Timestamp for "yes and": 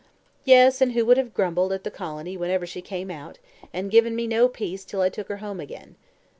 0.45-0.93